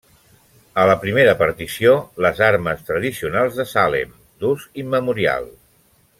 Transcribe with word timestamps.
A 0.83 0.85
la 0.91 0.95
primera 1.03 1.35
partició, 1.41 1.93
les 2.27 2.41
armes 2.47 2.81
tradicionals 2.89 3.61
de 3.61 3.67
Salem, 3.75 4.17
d'ús 4.43 4.67
immemorial. 4.87 5.49